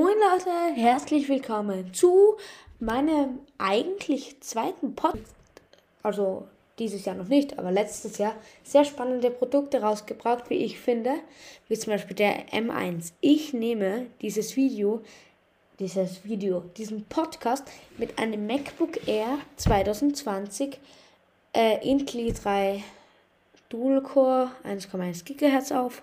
[0.00, 2.38] Moin Leute, herzlich willkommen zu
[2.78, 5.18] meinem eigentlich zweiten Pod.
[6.02, 6.48] Also
[6.78, 8.34] dieses Jahr noch nicht, aber letztes Jahr
[8.64, 11.16] sehr spannende Produkte rausgebracht, wie ich finde,
[11.68, 13.12] wie zum Beispiel der M1.
[13.20, 15.02] Ich nehme dieses Video,
[15.78, 17.64] dieses Video, diesen Podcast
[17.98, 20.78] mit einem MacBook Air 2020
[21.54, 22.82] äh, Intel 3
[23.68, 26.00] Dual Core 1,1 GHz auf.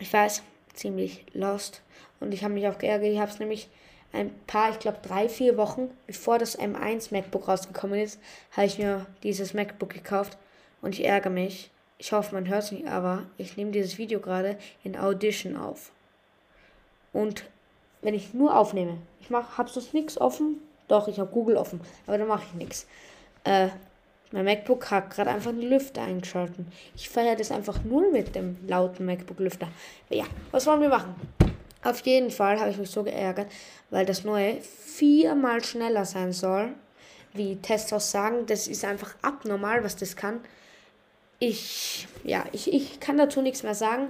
[0.00, 0.42] Ich weiß,
[0.74, 1.82] ziemlich lost.
[2.20, 3.10] Und ich habe mich auch geärgert.
[3.10, 3.68] Ich habe es nämlich
[4.12, 8.18] ein paar, ich glaube drei, vier Wochen, bevor das M1 MacBook rausgekommen ist,
[8.52, 10.38] habe ich mir dieses MacBook gekauft.
[10.80, 11.70] Und ich ärgere mich.
[11.98, 15.90] Ich hoffe, man hört es nicht, aber ich nehme dieses Video gerade in Audition auf.
[17.12, 17.44] Und
[18.02, 20.62] wenn ich nur aufnehme, ich habe sonst nichts offen.
[20.86, 22.86] Doch, ich habe Google offen, aber da mache ich nichts.
[23.44, 23.68] Äh,
[24.30, 26.66] mein MacBook hat gerade einfach den Lüfter eingeschalten.
[26.94, 29.68] Ich feiere das einfach nur mit dem lauten MacBook-Lüfter.
[30.10, 31.14] Ja, was wollen wir machen?
[31.82, 33.50] Auf jeden Fall habe ich mich so geärgert,
[33.90, 36.72] weil das neue viermal schneller sein soll,
[37.34, 37.58] wie
[37.92, 38.46] auch sagen.
[38.46, 40.40] Das ist einfach abnormal, was das kann.
[41.38, 44.08] Ich, ja, ich, ich kann dazu nichts mehr sagen.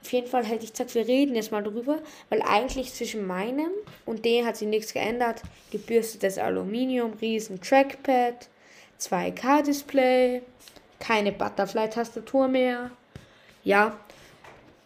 [0.00, 3.70] Auf jeden Fall hätte ich gesagt, wir reden jetzt mal drüber, weil eigentlich zwischen meinem
[4.06, 5.42] und dem hat sich nichts geändert.
[5.72, 8.48] Gebürstetes Aluminium, riesen Trackpad,
[9.00, 10.42] 2K-Display,
[11.00, 12.92] keine Butterfly-Tastatur mehr.
[13.64, 13.98] Ja,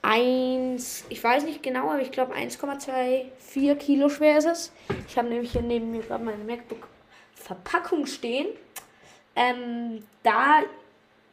[0.03, 4.72] 1, ich weiß nicht genau, aber ich glaube 1,24 Kilo schwer ist es.
[5.09, 8.48] Ich habe nämlich hier neben mir gerade meine MacBook-Verpackung stehen.
[9.36, 10.62] Ähm, da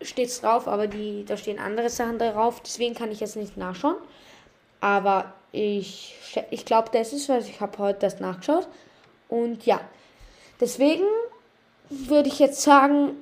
[0.01, 3.57] steht es drauf, aber die, da stehen andere Sachen drauf, deswegen kann ich jetzt nicht
[3.57, 3.97] nachschauen.
[4.81, 6.15] Aber ich,
[6.51, 7.49] ich glaube, das ist was.
[7.49, 8.67] Ich habe heute das nachgeschaut.
[9.27, 9.81] Und ja,
[10.61, 11.05] deswegen
[11.89, 13.15] würde ich jetzt sagen,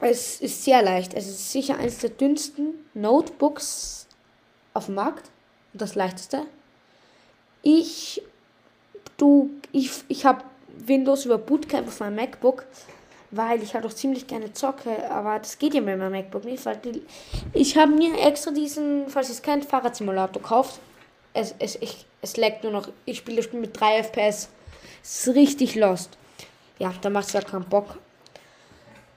[0.00, 1.14] es ist sehr leicht.
[1.14, 4.06] Es ist sicher eines der dünnsten Notebooks
[4.74, 5.30] auf dem Markt.
[5.74, 6.42] Das leichteste.
[7.62, 8.22] Ich,
[9.16, 12.64] du, ich, ich habe Windows über Bootcamp auf meinem MacBook,
[13.30, 16.64] weil ich halt auch ziemlich gerne zocke, aber das geht ja mit meinem MacBook nicht,
[16.66, 17.02] weil die,
[17.52, 20.80] ich habe mir extra diesen, falls ihr es kennt, Fahrradsimulator gekauft.
[21.32, 24.48] Es, es, ich, es laggt nur noch, ich spiele das Spiel mit 3 FPS.
[25.02, 26.10] Es ist richtig lost.
[26.78, 27.96] Ja, da macht es halt keinen Bock.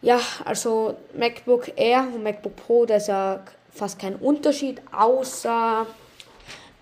[0.01, 3.43] Ja, also MacBook Air und MacBook Pro, da ist ja
[3.75, 5.85] fast kein Unterschied, außer,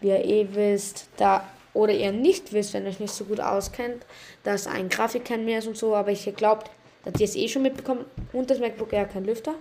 [0.02, 3.40] wie ihr eh wisst, da oder ihr nicht wisst, wenn ihr euch nicht so gut
[3.40, 4.06] auskennt,
[4.44, 6.70] dass ein Grafikkern mehr ist und so, aber ich glaubt,
[7.04, 9.56] dass ihr es eh schon mitbekommen und das MacBook Air kein Lüfter.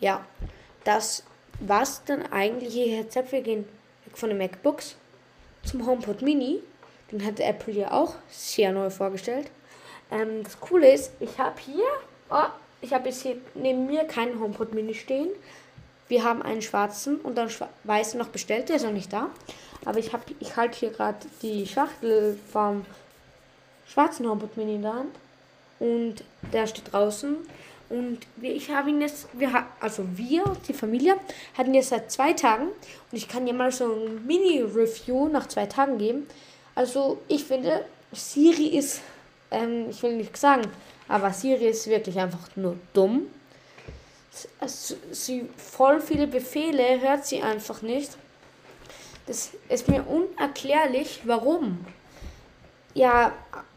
[0.00, 0.24] Ja,
[0.84, 1.24] das
[1.60, 3.66] was dann eigentlich jetzt wir gehen
[4.04, 4.96] weg von den MacBooks
[5.64, 6.60] zum HomePod Mini.
[7.10, 9.50] Den hat Apple ja auch sehr neu vorgestellt.
[10.10, 11.84] Ähm, das Coole ist, ich habe hier,
[12.30, 12.48] oh,
[12.80, 15.30] ich habe jetzt hier neben mir keinen HomePod Mini stehen,
[16.08, 17.50] wir haben einen schwarzen und einen
[17.84, 19.30] weißen noch bestellt, der ist noch nicht da.
[19.84, 20.10] Aber ich,
[20.40, 22.84] ich halte hier gerade die Schachtel vom
[23.86, 25.14] schwarzen HomePod Mini in der Hand.
[25.78, 26.16] Und
[26.52, 27.36] der steht draußen.
[27.90, 31.16] Und ich habe ihn jetzt, wir, also wir, die Familie,
[31.56, 32.66] hatten jetzt seit zwei Tagen.
[32.66, 36.26] Und ich kann dir mal so ein Mini-Review nach zwei Tagen geben.
[36.74, 39.00] Also ich finde, Siri ist,
[39.50, 40.62] ähm, ich will nicht sagen,
[41.06, 43.28] aber Siri ist wirklich einfach nur dumm
[45.10, 48.16] sie voll viele Befehle hört sie einfach nicht.
[49.26, 51.84] Das ist mir unerklärlich, warum.
[52.94, 53.32] Ja,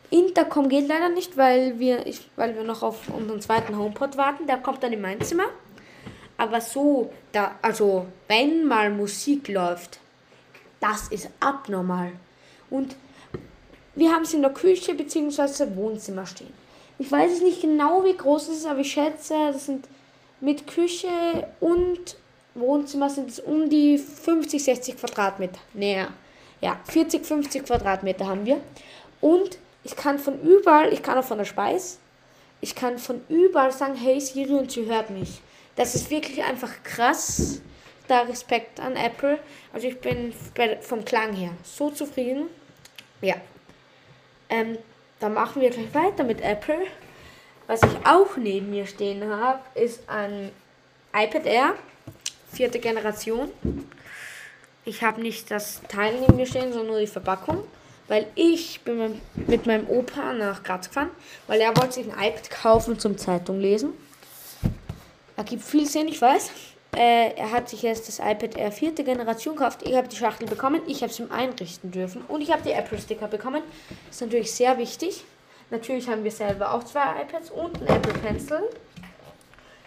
[0.10, 4.48] Intercom geht leider nicht, weil wir, ich, weil wir noch auf unseren zweiten HomePod warten.
[4.48, 5.46] Der kommt dann in mein Zimmer.
[6.38, 10.00] Aber so, da, also wenn mal Musik läuft,
[10.80, 12.14] das ist abnormal.
[12.70, 12.96] Und
[13.96, 15.76] wir haben es in der Küche bzw.
[15.76, 16.54] Wohnzimmer stehen.
[16.98, 19.88] Ich weiß es nicht genau, wie groß es ist, aber ich schätze, das sind
[20.42, 22.18] mit Küche und
[22.56, 25.60] Wohnzimmer sind es um die 50, 60 Quadratmeter.
[25.74, 26.10] Näher.
[26.60, 28.60] Ja, 40, 50 Quadratmeter haben wir.
[29.22, 32.00] Und ich kann von überall, ich kann auch von der Speis,
[32.60, 35.42] ich kann von überall sagen, hey Siri und sie hört mich.
[35.76, 37.62] Das ist wirklich einfach krass.
[38.08, 39.40] Da Respekt an Apple.
[39.72, 40.34] Also ich bin
[40.82, 42.48] vom Klang her so zufrieden.
[43.22, 43.36] Ja.
[44.50, 44.78] Ähm,
[45.20, 46.82] dann machen wir gleich weiter mit Apple.
[47.72, 50.52] Was ich auch neben mir stehen habe, ist ein
[51.14, 51.76] iPad Air,
[52.52, 53.50] vierte Generation.
[54.84, 57.64] Ich habe nicht das Teil neben mir stehen, sondern nur die Verpackung.
[58.10, 61.12] Weil ich bin mit meinem Opa nach Graz gefahren,
[61.48, 63.94] weil er wollte sich ein iPad kaufen zum Zeitung lesen.
[65.38, 66.52] Er gibt viel Sinn, ich weiß.
[66.94, 69.84] Äh, er hat sich jetzt das iPad Air vierte Generation gekauft.
[69.84, 72.72] Ich habe die Schachtel bekommen, ich habe es ihm einrichten dürfen und ich habe die
[72.72, 73.64] Apple Sticker bekommen.
[74.10, 75.24] Ist natürlich sehr wichtig.
[75.72, 78.70] Natürlich haben wir selber auch zwei iPads und ein Apple Pencil.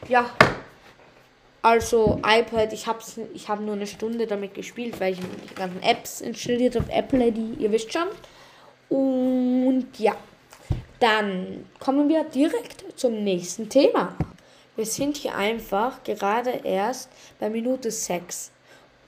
[0.09, 0.31] Ja,
[1.65, 2.99] Also iPad, ich habe
[3.33, 6.93] ich hab nur eine Stunde damit gespielt, weil ich die ganzen Apps installiert habe.
[6.93, 8.09] Apple ID, ihr wisst schon.
[8.91, 10.15] Und ja,
[11.01, 14.15] dann kommen wir direkt zum nächsten Thema.
[14.77, 17.09] Wir sind hier einfach gerade erst
[17.41, 18.53] bei Minute 6.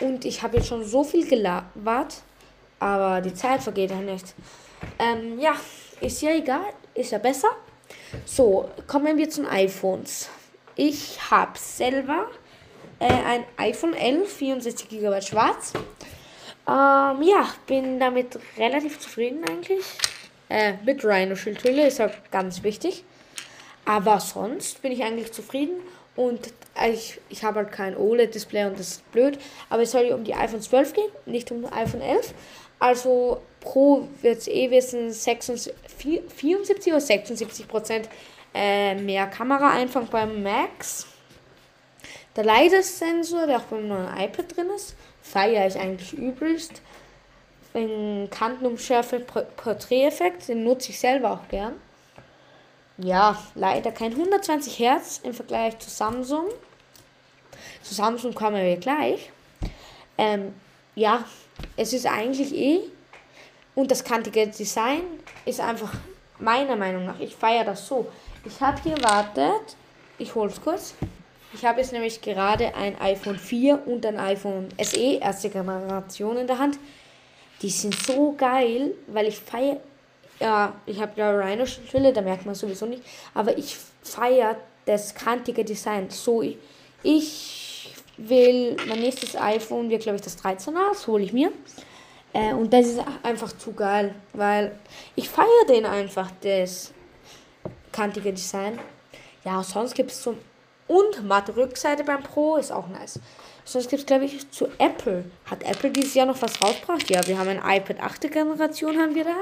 [0.01, 2.23] Und ich habe jetzt schon so viel gelabert,
[2.79, 4.35] aber die Zeit vergeht ja nicht.
[4.99, 5.57] Ähm, ja,
[6.01, 7.49] ist ja egal, ist ja besser.
[8.25, 10.29] So, kommen wir zu iPhones.
[10.75, 12.29] Ich habe selber
[12.99, 15.73] äh, ein iPhone 11, 64 GB schwarz.
[16.69, 19.85] Ähm, ja, bin damit relativ zufrieden eigentlich.
[20.49, 23.05] Äh, mit Rhino-Schildhülle ist ja ganz wichtig.
[23.85, 25.77] Aber sonst bin ich eigentlich zufrieden
[26.17, 26.53] und
[26.91, 29.39] ich, ich habe halt kein OLED-Display und das ist blöd.
[29.71, 32.35] Aber es soll ja um die iPhone 12 gehen, nicht um iPhone 11.
[32.79, 35.75] Also Pro wird es eh wissen, 76,
[36.29, 38.09] 74 oder 76 Prozent
[38.55, 41.07] äh, mehr Kameraeinfang beim Max.
[42.37, 46.81] Der Leidensensor, der auch beim neuen iPad drin ist, feiere ich eigentlich übelst.
[47.75, 51.75] Den Kantenumschärfe Porträteffekt, den nutze ich selber auch gern.
[52.99, 56.47] Ja, leider kein 120 Hertz im Vergleich zu Samsung.
[57.83, 59.31] Zu Samsung kommen wir gleich.
[60.17, 60.55] Ähm,
[60.95, 61.25] ja,
[61.77, 62.81] es ist eigentlich eh.
[63.77, 65.03] Und das kantige Design
[65.45, 65.93] ist einfach
[66.39, 67.21] meiner Meinung nach.
[67.21, 68.07] Ich feiere das so.
[68.45, 69.77] Ich habe hier, wartet,
[70.19, 70.95] ich hole es kurz.
[71.53, 76.47] Ich habe jetzt nämlich gerade ein iPhone 4 und ein iPhone SE, erste Generation in
[76.47, 76.79] der Hand.
[77.61, 79.81] Die sind so geil, weil ich feiere.
[80.41, 83.03] Ja, ich habe ja Rhino-Schille, da merkt man sowieso nicht.
[83.35, 84.57] Aber ich feiere
[84.87, 86.09] das kantige Design.
[86.09, 86.43] So,
[87.03, 91.53] ich will, mein nächstes iPhone wird, glaube ich, das 13er, das hole ich mir.
[92.33, 94.79] Äh, und das ist einfach zu geil, weil
[95.15, 96.93] ich feiere den einfach, das
[97.93, 98.79] kantige Design.
[99.45, 100.37] Ja, sonst gibt es so
[100.89, 103.19] und matte Rückseite beim Pro ist auch nice.
[103.65, 105.25] Sonst gibt es, glaube ich, zu Apple.
[105.47, 107.11] Hat Apple dieses Jahr noch was rausgebracht?
[107.11, 108.31] Ja, wir haben ein iPad 8.
[108.31, 109.35] Generation, haben wir da.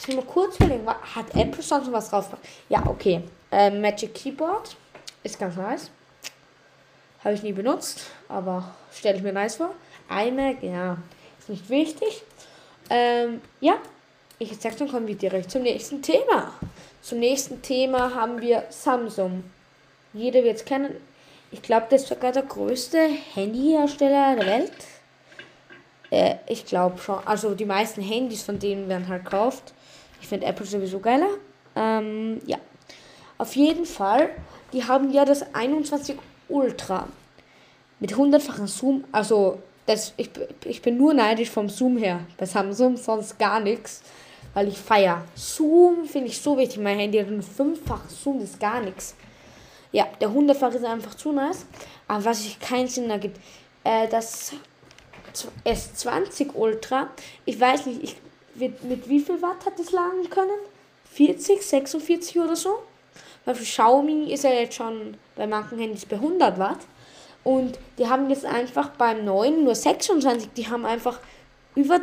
[0.00, 2.42] Ich will mal kurz überlegen, hat Apple sonst noch was rausgebracht?
[2.68, 3.22] Ja, okay.
[3.50, 4.76] Äh, Magic Keyboard
[5.22, 5.90] ist ganz nice.
[7.24, 9.74] Habe ich nie benutzt, aber stelle ich mir nice vor.
[10.10, 10.98] iMac, ja,
[11.48, 12.22] nicht wichtig.
[12.90, 13.76] Ähm, ja,
[14.38, 16.52] ich sag, dann kommen wir direkt zum nächsten Thema.
[17.02, 19.44] Zum nächsten Thema haben wir Samsung.
[20.12, 20.94] Jeder wird es kennen.
[21.50, 22.98] Ich glaube, das ist sogar der größte
[23.34, 24.72] Handyhersteller der Welt.
[26.10, 27.18] Äh, ich glaube schon.
[27.26, 29.72] Also die meisten Handys von denen werden halt gekauft.
[30.20, 31.30] Ich finde Apple sowieso geiler.
[31.74, 32.58] Ähm, ja.
[33.38, 34.30] Auf jeden Fall,
[34.72, 36.16] die haben ja das 21
[36.48, 37.08] Ultra.
[38.00, 39.04] Mit hundertfachen Zoom.
[39.12, 39.58] Also,
[39.88, 40.28] das, ich,
[40.64, 42.20] ich bin nur neidisch vom Zoom her.
[42.36, 44.02] Bei Samsung sonst gar nichts.
[44.52, 45.24] Weil ich feier.
[45.34, 46.78] Zoom finde ich so wichtig.
[46.78, 49.14] Mein Handy hat einen fünffach Zoom, ist gar nichts.
[49.90, 51.64] Ja, der hundertfach ist einfach zu nice.
[52.06, 53.40] Aber was sich keinen Sinn ergibt,
[53.82, 54.52] äh, das
[55.64, 57.08] S20 Ultra,
[57.46, 58.16] ich weiß nicht, ich,
[58.56, 60.60] mit, mit wie viel Watt hat das laden können?
[61.12, 62.82] 40, 46 oder so?
[63.46, 66.80] Weil für Xiaomi ist er jetzt schon bei manchen Handys bei 100 Watt.
[67.48, 70.50] Und die haben jetzt einfach beim neuen nur 26.
[70.54, 71.18] Die haben einfach
[71.74, 71.98] über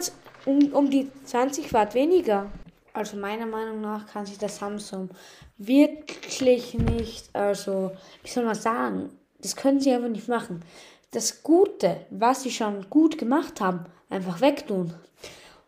[0.47, 2.49] um, um die 20 Watt weniger.
[2.93, 5.11] Also meiner Meinung nach kann sich der Samsung
[5.59, 7.91] wirklich nicht, also,
[8.23, 10.63] wie soll man sagen, das können sie einfach nicht machen.
[11.11, 14.95] Das Gute, was sie schon gut gemacht haben, einfach wegtun.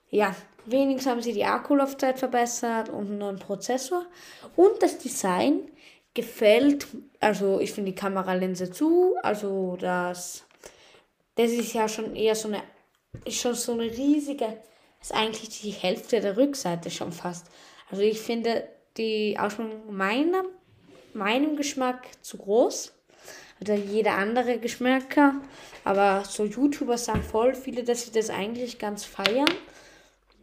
[0.10, 4.08] Ja, wenigstens haben sie die Akkulaufzeit verbessert und einen neuen Prozessor.
[4.56, 5.70] Und das Design
[6.18, 6.88] gefällt,
[7.20, 10.44] also ich finde die Kameralinse zu, also das,
[11.36, 12.64] das ist ja schon eher so eine,
[13.24, 14.58] ist schon so eine riesige,
[15.00, 17.46] ist eigentlich die Hälfte der Rückseite schon fast.
[17.92, 20.44] Also ich finde, die Ausschmückung meiner,
[21.14, 22.94] meinem Geschmack zu groß.
[23.62, 25.36] Oder jeder andere Geschmäcker.
[25.84, 29.50] Aber so YouTuber sagen voll viele, dass sie das eigentlich ganz feiern.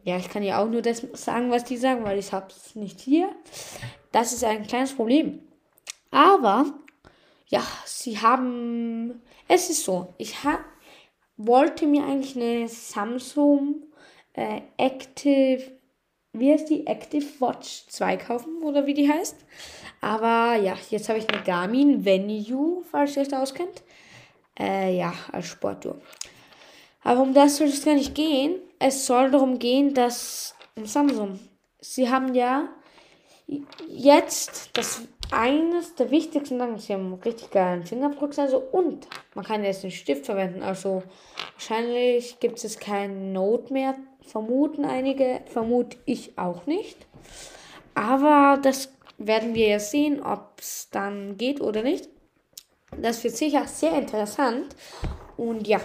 [0.03, 2.75] Ja, ich kann ja auch nur das sagen, was die sagen, weil ich habe es
[2.75, 3.29] nicht hier.
[4.11, 5.44] Das ist ein kleines Problem.
[6.15, 6.65] Aber,
[7.47, 9.21] ja, sie haben...
[9.47, 10.61] Es ist so, ich hab,
[11.37, 13.83] wollte mir eigentlich eine Samsung
[14.33, 15.75] äh, Active
[16.37, 16.85] wie heißt die?
[16.85, 19.37] Active Watch 2 kaufen oder wie die heißt.
[20.01, 23.83] Aber ja, jetzt habe ich eine Garmin Venue, falls ihr euch da auskennt.
[24.59, 26.01] Äh, ja, als Sportuhr.
[27.03, 28.59] Aber um das soll es gar nicht gehen.
[28.79, 31.39] Es soll darum gehen, dass Samsung,
[31.79, 32.67] sie haben ja
[33.87, 39.63] jetzt das eines der wichtigsten Sachen, sie haben einen richtig geilen Fingerabdrucksensor und man kann
[39.63, 40.63] jetzt den Stift verwenden.
[40.63, 41.03] Also
[41.53, 46.97] wahrscheinlich gibt es kein Note mehr vermuten einige, vermute ich auch nicht.
[47.93, 52.09] Aber das werden wir ja sehen, ob es dann geht oder nicht.
[53.01, 54.75] Das wird sicher sehr interessant.
[55.37, 55.79] Und ja,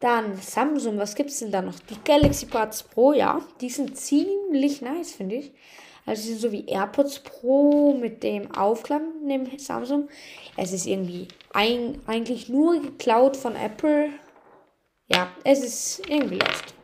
[0.00, 1.78] dann Samsung, was gibt es denn da noch?
[1.90, 5.52] Die Galaxy Buds Pro, ja, die sind ziemlich nice, finde ich.
[6.06, 10.08] Also sie sind so wie AirPods Pro mit dem Aufklappen neben Samsung.
[10.56, 14.10] Es ist irgendwie ein, eigentlich nur geklaut von Apple.
[15.08, 16.74] Ja, es ist irgendwie lost.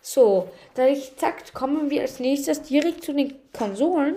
[0.00, 4.14] So, da ich zack, kommen wir als nächstes direkt zu den Konsolen.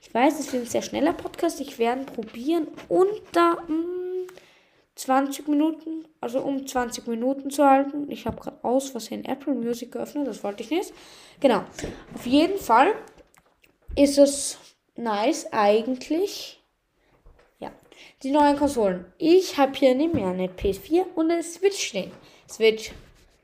[0.00, 1.60] Ich weiß, es wird ein sehr schneller Podcast.
[1.60, 4.26] Ich werde probieren, unter mh, hm,
[4.94, 8.10] 20 Minuten, also um 20 Minuten zu halten.
[8.10, 10.92] Ich habe gerade aus was in Apple Music geöffnet, das wollte ich nicht.
[11.40, 11.64] Genau.
[12.14, 12.94] Auf jeden Fall
[13.96, 14.58] ist es
[14.96, 16.60] nice eigentlich.
[17.58, 17.72] Ja,
[18.22, 19.06] die neuen Konsolen.
[19.18, 22.12] Ich habe hier nicht mehr eine PS4 und eine Switch stehen.
[22.48, 22.92] Switch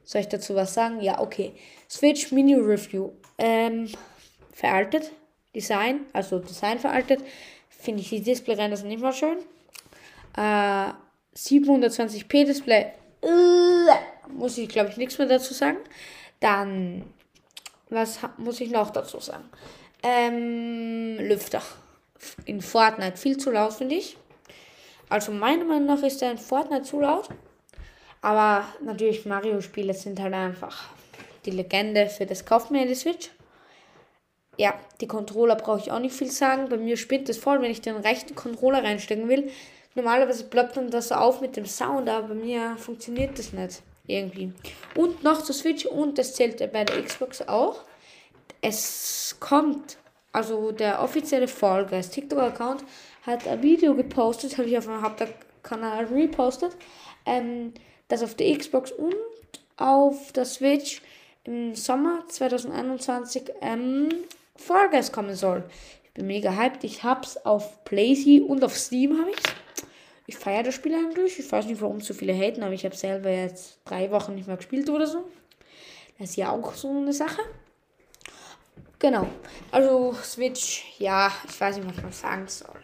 [0.05, 1.01] soll ich dazu was sagen?
[1.01, 1.53] Ja, okay.
[1.89, 3.11] Switch Mini Review.
[3.37, 3.91] Ähm,
[4.53, 5.11] veraltet.
[5.55, 7.21] Design, also Design veraltet.
[7.69, 9.39] Finde ich die Displayränder sind nicht mal schön.
[10.37, 10.93] Äh,
[11.37, 12.93] 720p Display.
[13.23, 15.79] Äh, muss ich, glaube ich, nichts mehr dazu sagen.
[16.41, 17.05] Dann,
[17.89, 19.49] was muss ich noch dazu sagen?
[20.03, 21.63] Ähm, Lüfter.
[22.45, 24.17] In Fortnite viel zu laut, finde ich.
[25.09, 27.29] Also meiner Meinung nach ist der in Fortnite zu laut.
[28.21, 30.89] Aber natürlich, Mario-Spiele sind halt einfach
[31.49, 33.31] die Legende für das kauft mir die Switch.
[34.59, 36.69] Ja, die Controller brauche ich auch nicht viel sagen.
[36.69, 39.51] Bei mir spinnt es voll, wenn ich den rechten Controller reinstecken will.
[39.95, 43.83] Normalerweise ploppt dann das so auf mit dem Sound, aber bei mir funktioniert das nicht
[44.07, 44.53] irgendwie.
[44.95, 47.85] Und noch zur Switch und das zählt bei der Xbox auch.
[48.61, 49.99] Es kommt,
[50.33, 52.85] also der offizielle Fall Guys TikTok-Account
[53.23, 56.77] hat ein Video gepostet, habe ich auf meinem Hauptkanal repostet.
[57.27, 57.73] Ähm,
[58.09, 59.15] dass auf der Xbox und
[59.77, 61.03] auf der Switch
[61.45, 64.09] im Sommer 2021 ähm,
[64.57, 65.65] Fall Guys kommen soll.
[66.05, 66.85] Ich bin mega hyped.
[66.85, 69.43] Ich hab's auf Playsee und auf Steam habe ich's.
[70.27, 71.39] Ich feiere das Spiel eigentlich.
[71.39, 74.47] Ich weiß nicht, warum so viele haten, aber ich habe selber jetzt drei Wochen nicht
[74.47, 75.25] mehr gespielt oder so.
[76.19, 77.41] Das ist ja auch so eine Sache.
[78.99, 79.29] Genau.
[79.71, 82.81] Also Switch, ja, ich weiß nicht, was man sagen soll.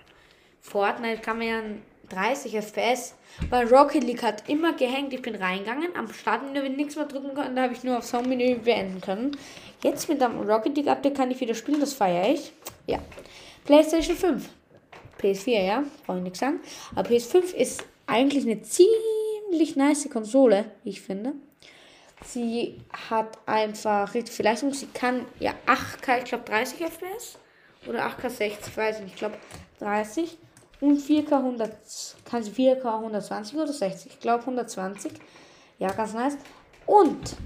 [0.61, 1.61] Fortnite kann man ja
[2.09, 3.15] 30 FPS.
[3.51, 5.13] Weil Rocket League hat immer gehängt.
[5.13, 5.97] Ich bin reingegangen.
[5.97, 9.37] Am Startmenü, nichts mehr drücken konnte, habe ich nur auf Soundmenü beenden können.
[9.83, 11.81] Jetzt mit dem Rocket League Update kann ich wieder spielen.
[11.81, 12.53] Das feiere ich.
[12.87, 13.01] Ja.
[13.65, 14.49] PlayStation 5.
[15.21, 15.85] PS4, ja.
[16.07, 16.61] Brauche ich nichts sagen.
[16.95, 21.33] Aber PS5 ist eigentlich eine ziemlich nice Konsole, ich finde.
[22.25, 24.73] Sie hat einfach richtig viel Leistung.
[24.73, 27.39] Sie kann ja 8K, ich glaube 30 FPS.
[27.87, 29.13] Oder 8K 60, weiß ich nicht.
[29.15, 29.37] Ich glaube
[29.79, 30.39] 30.
[30.81, 31.71] Und 4K 100,
[32.25, 34.13] kann sie 4K 120 oder 60?
[34.13, 35.13] Ich glaube 120.
[35.79, 36.37] Ja, ganz nice.
[36.87, 37.37] Und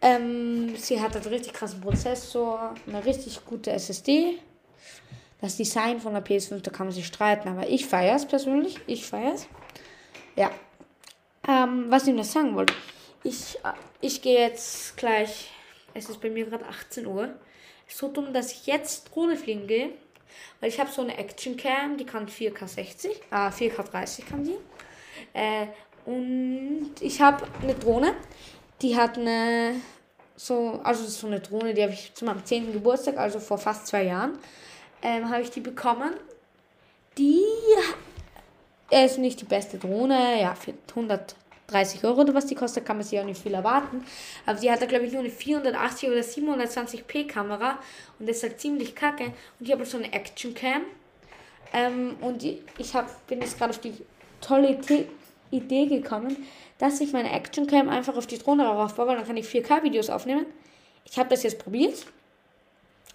[0.00, 4.38] ähm, sie hat einen richtig krassen Prozessor, eine richtig gute SSD.
[5.40, 8.78] Das Design von der PS5, da kann man sich streiten, aber ich feiere es persönlich.
[8.86, 9.46] Ich feiere es.
[10.36, 10.50] Ja.
[11.46, 12.74] Ähm, was ich noch sagen wollte.
[13.24, 15.50] Ich, äh, ich gehe jetzt gleich.
[15.94, 17.30] Es ist bei mir gerade 18 Uhr.
[17.86, 19.90] Es ist so dumm, dass ich jetzt Drohne fliegen gehe.
[20.60, 24.44] Weil ich habe so eine Action Cam, die kann 4K 60, äh, 4K 30 kann
[24.44, 24.56] die.
[25.34, 25.66] Äh,
[26.04, 28.14] und ich habe eine Drohne,
[28.80, 29.76] die hat eine
[30.36, 32.72] so, also so eine Drohne, die habe ich zu meinem 10.
[32.72, 34.38] Geburtstag, also vor fast zwei Jahren,
[35.02, 36.14] ähm, habe ich die bekommen.
[37.18, 37.44] Die
[38.90, 41.36] ist nicht die beste Drohne, ja, für 100
[41.72, 44.04] 30 Euro oder was die kostet, kann man sich auch nicht viel erwarten.
[44.46, 47.78] Aber die hat da, glaube ich, nur eine 480 oder 720p Kamera
[48.18, 49.24] und das ist halt ziemlich kacke.
[49.58, 50.82] Und ich habe so eine Action Cam.
[51.72, 53.94] Ähm, und ich hab, bin jetzt gerade auf die
[54.40, 54.78] tolle
[55.50, 56.36] Idee gekommen,
[56.78, 59.82] dass ich meine Action Cam einfach auf die Drohne raufbaue, weil dann kann ich 4K
[59.82, 60.46] Videos aufnehmen.
[61.04, 62.04] Ich habe das jetzt probiert.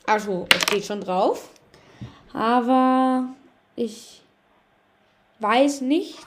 [0.06, 1.50] Also, es steht schon drauf.
[2.34, 3.30] Aber
[3.76, 4.22] ich
[5.40, 6.26] weiß nicht,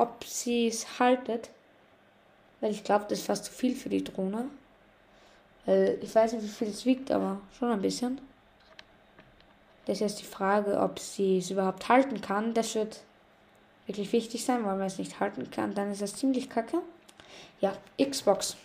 [0.00, 1.50] ob sie es haltet.
[2.60, 4.46] Weil ich glaube, das ist fast zu viel für die Drohne.
[5.66, 8.20] Weil ich weiß nicht, wie viel es wiegt, aber schon ein bisschen.
[9.86, 12.54] Das ist jetzt die Frage, ob sie es überhaupt halten kann.
[12.54, 13.00] Das wird
[13.86, 15.74] wirklich wichtig sein, weil man es nicht halten kann.
[15.74, 16.78] Dann ist das ziemlich kacke.
[17.60, 18.56] Ja, Xbox.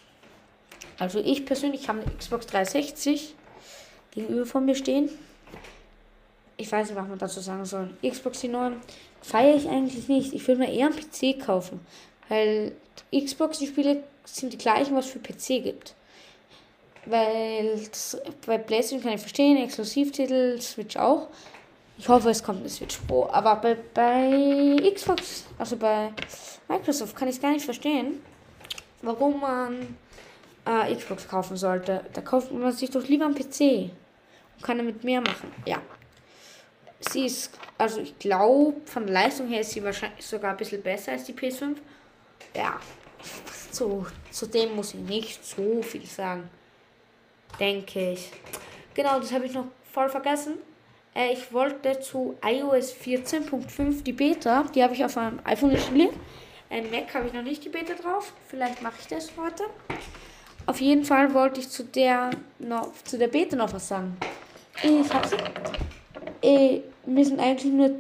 [1.00, 3.36] Also ich persönlich habe eine Xbox 360
[4.12, 5.10] gegenüber von mir stehen.
[6.58, 7.90] Ich weiß nicht, was man dazu sagen soll.
[8.06, 8.78] Xbox die neuen
[9.22, 10.34] feiere ich eigentlich nicht.
[10.34, 11.80] Ich würde mir eher einen PC kaufen.
[12.30, 12.72] Weil
[13.14, 15.96] Xbox, die Spiele sind die gleichen, was es für PC gibt.
[17.06, 17.80] Weil
[18.46, 21.28] bei PlayStation kann ich verstehen, Exklusivtitel, Switch auch.
[21.98, 23.28] Ich hoffe, es kommt eine Switch Pro.
[23.32, 26.12] Aber bei, bei Xbox, also bei
[26.68, 28.22] Microsoft, kann ich es gar nicht verstehen,
[29.02, 29.96] warum man
[30.66, 32.04] äh, Xbox kaufen sollte.
[32.14, 33.92] Da kauft man sich doch lieber einen PC
[34.56, 35.52] und kann damit mehr machen.
[35.66, 35.82] Ja.
[37.12, 40.82] Sie ist, also ich glaube, von der Leistung her ist sie wahrscheinlich sogar ein bisschen
[40.82, 41.76] besser als die PS5.
[42.56, 42.80] Ja,
[43.72, 46.50] zu, zu dem muss ich nicht so viel sagen.
[47.60, 48.32] Denke ich.
[48.94, 50.56] Genau, das habe ich noch voll vergessen.
[51.14, 56.14] Äh, ich wollte zu iOS 14.5 die Beta, die habe ich auf meinem iPhone installiert.
[56.70, 58.34] Ein Mac habe ich noch nicht die Beta drauf.
[58.48, 59.64] Vielleicht mache ich das heute.
[60.66, 64.18] Auf jeden Fall wollte ich zu der noch zu der Beta noch was sagen.
[64.82, 65.30] Ich habe.
[66.42, 67.92] Äh, mir sind eigentlich nur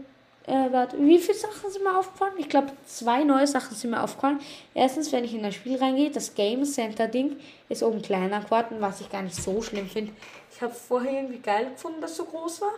[0.48, 2.34] äh, warte, wie viele Sachen sind mir aufgefallen?
[2.38, 4.40] Ich glaube, zwei neue Sachen sind mir aufgefallen.
[4.76, 8.78] Erstens, wenn ich in das Spiel reingehe, das Game Center Ding ist oben kleiner geworden,
[8.80, 10.14] was ich gar nicht so schlimm finde.
[10.54, 12.74] Ich habe vorher irgendwie geil gefunden, dass es so groß war.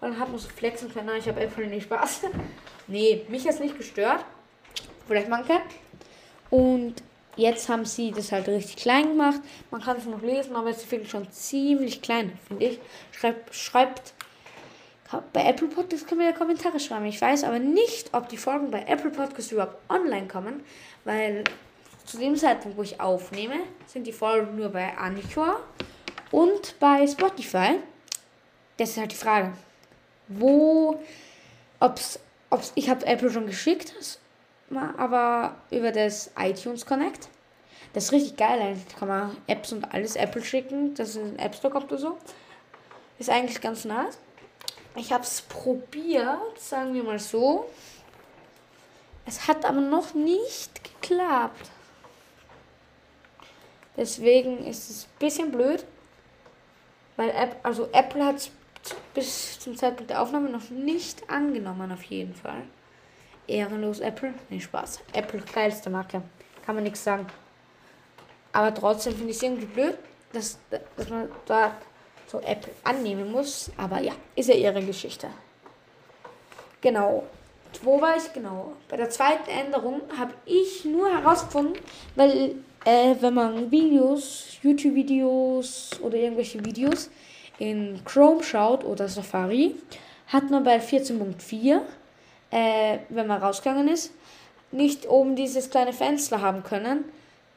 [0.00, 2.22] Und dann hat man so flexen können, ich habe einfach nicht Spaß.
[2.86, 4.24] nee, mich hat es nicht gestört.
[5.06, 5.60] Vielleicht manche.
[6.48, 6.94] Und
[7.36, 9.40] jetzt haben sie das halt richtig klein gemacht.
[9.70, 12.80] Man kann es noch lesen, aber es ist wirklich schon ziemlich klein, finde ich.
[13.12, 14.14] Schreibt, schreibt
[15.32, 17.06] bei Apple Podcasts können wir ja Kommentare schreiben.
[17.06, 20.62] Ich weiß aber nicht, ob die Folgen bei Apple Podcasts überhaupt online kommen,
[21.04, 21.44] weil
[22.04, 25.60] zu dem Zeitpunkt, wo ich aufnehme, sind die Folgen nur bei Anchor
[26.30, 27.78] und bei Spotify.
[28.76, 29.52] Das ist halt die Frage.
[30.28, 31.00] Wo,
[31.80, 33.94] ob's, ob's, ich habe Apple schon geschickt,
[34.96, 37.28] aber über das iTunes Connect.
[37.92, 38.96] Das ist richtig geil eigentlich.
[38.96, 42.00] Kann man Apps und alles Apple schicken, dass es in den App Store kommt oder
[42.00, 42.18] so.
[43.18, 44.18] Ist eigentlich ganz nice.
[44.96, 47.68] Ich habe es probiert, sagen wir mal so.
[49.26, 51.70] Es hat aber noch nicht geklappt.
[53.96, 55.84] Deswegen ist es ein bisschen blöd,
[57.16, 58.50] weil App, also Apple hat es
[59.14, 62.62] bis zum Zeitpunkt der Aufnahme noch nicht angenommen, auf jeden Fall.
[63.46, 64.32] Ehrenlos Apple?
[64.48, 65.00] Nee, Spaß.
[65.12, 66.22] Apple, geilste Marke.
[66.64, 67.26] Kann man nichts sagen.
[68.52, 69.98] Aber trotzdem finde ich es irgendwie blöd,
[70.32, 70.58] dass,
[70.96, 71.76] dass man da
[72.30, 73.70] so Apple annehmen muss.
[73.76, 75.28] Aber ja, ist ja ihre Geschichte.
[76.80, 77.24] Genau.
[77.82, 78.72] Wo war ich genau?
[78.88, 81.78] Bei der zweiten Änderung habe ich nur herausgefunden,
[82.16, 87.10] weil äh, wenn man Videos, YouTube-Videos oder irgendwelche Videos
[87.58, 89.76] in Chrome schaut oder Safari,
[90.28, 91.80] hat man bei 14.4,
[92.50, 94.12] äh, wenn man rausgegangen ist,
[94.72, 97.04] nicht oben dieses kleine Fenster haben können.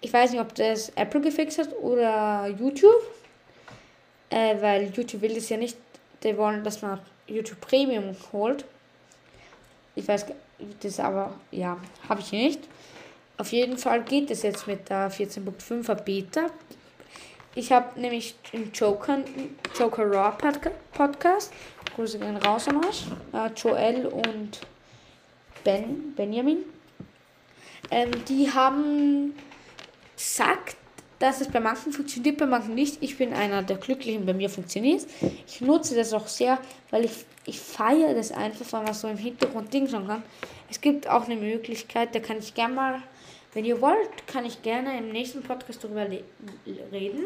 [0.02, 3.02] Ich weiß nicht, ob das Apple gefixt hat oder YouTube
[4.34, 5.78] äh, weil YouTube will das ja nicht.
[6.24, 8.66] Die wollen, dass man YouTube Premium holt.
[9.96, 10.26] Ich weiß,
[10.82, 11.78] das aber, ja,
[12.10, 12.62] habe ich nicht.
[13.38, 16.48] Auf jeden Fall geht es jetzt mit der 14.5er Beta.
[17.56, 19.20] Ich habe nämlich den Joker,
[19.78, 20.36] Joker Raw
[20.92, 21.54] Podcast.
[21.96, 23.06] Grüße gehen raus an euch.
[23.34, 24.62] Äh, Joel und
[25.64, 26.60] Ben, Benjamin.
[27.92, 29.36] Ähm, die haben
[30.16, 30.78] gesagt,
[31.20, 32.98] dass es bei manchen funktioniert, bei manchen nicht.
[33.02, 35.06] Ich bin einer der Glücklichen, bei mir funktioniert
[35.48, 39.18] Ich nutze das auch sehr, weil ich, ich feiere das einfach, weil man so im
[39.18, 40.24] Hintergrund Ding schon kann.
[40.70, 43.04] Es gibt auch eine Möglichkeit, da kann ich gerne mal,
[43.54, 47.26] wenn ihr wollt, kann ich gerne im nächsten Podcast darüber reden,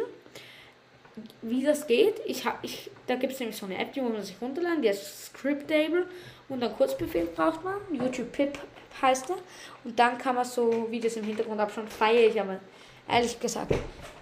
[1.42, 2.16] wie das geht.
[2.26, 4.90] Ich hab, ich, da gibt es nämlich so eine App, die man sich runterladen, die
[4.90, 6.08] heißt Scriptable
[6.50, 7.76] und dann Kurzbefehl braucht man.
[7.92, 8.60] YouTube Pip
[9.02, 9.38] heißt er.
[9.84, 11.88] Und dann kann man so Videos im Hintergrund abschauen.
[11.88, 12.60] Feiere ich aber
[13.08, 13.74] ehrlich gesagt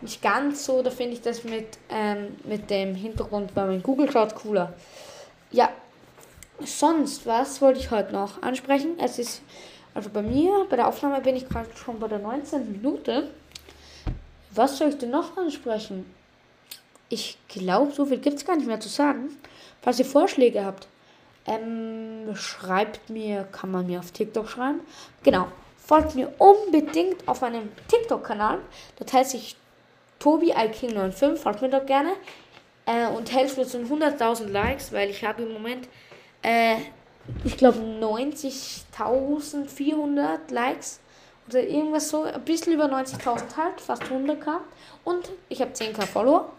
[0.01, 0.81] nicht ganz so.
[0.81, 4.73] Da finde ich das mit, ähm, mit dem Hintergrund bei meinem Google Cloud cooler.
[5.51, 5.69] Ja,
[6.63, 8.97] sonst was wollte ich heute noch ansprechen.
[8.99, 9.41] Es ist,
[9.93, 12.71] also bei mir, bei der Aufnahme bin ich gerade schon bei der 19.
[12.71, 13.29] Minute.
[14.51, 16.05] Was soll ich denn noch ansprechen?
[17.09, 19.37] Ich glaube, so viel gibt es gar nicht mehr zu sagen.
[19.81, 20.87] Falls ihr Vorschläge habt,
[21.45, 24.79] ähm, schreibt mir, kann man mir auf TikTok schreiben.
[25.21, 25.47] Genau,
[25.85, 28.59] folgt mir unbedingt auf meinem TikTok-Kanal.
[28.97, 29.55] Das heißt, ich
[30.19, 32.13] Tobi iking95, folgt mir doch gerne.
[32.85, 35.87] Äh, und helft mir zu 100.000 Likes, weil ich habe im Moment,
[36.43, 36.75] äh,
[37.43, 40.99] ich glaube 90.400 Likes
[41.47, 44.59] oder irgendwas so, ein bisschen über 90.000 halt, fast 100k.
[45.03, 46.51] Und ich habe 10k Follower.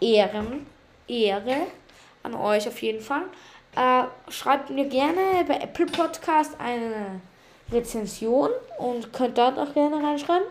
[0.00, 0.66] Ehren,
[1.08, 1.66] Ehre
[2.22, 3.22] an euch auf jeden Fall.
[3.76, 7.20] Äh, schreibt mir gerne bei Apple Podcast eine
[7.72, 10.46] Rezension und könnt dort auch gerne reinschreiben.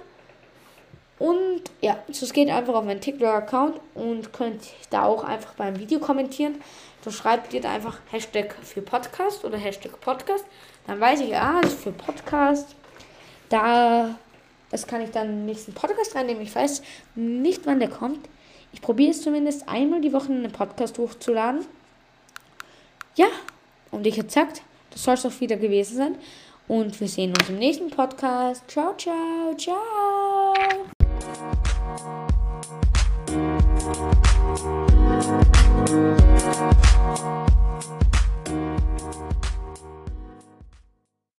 [1.19, 5.99] Und ja, es geht einfach auf meinen TikTok-Account und könnt da auch einfach beim Video
[5.99, 6.61] kommentieren.
[7.03, 10.45] Da schreibt ihr da einfach Hashtag für Podcast oder Hashtag Podcast.
[10.87, 12.73] Dann weiß ich, ah, ist für Podcast.
[13.49, 14.15] Da,
[14.71, 16.41] das kann ich dann im nächsten Podcast reinnehmen.
[16.41, 16.81] Ich weiß
[17.15, 18.29] nicht, wann der kommt.
[18.71, 21.65] Ich probiere es zumindest einmal die Woche einen Podcast hochzuladen.
[23.15, 23.27] Ja,
[23.91, 26.15] und ich hätte gesagt, das soll es auch wieder gewesen sein.
[26.69, 28.63] Und wir sehen uns im nächsten Podcast.
[28.67, 29.75] Ciao, ciao, ciao.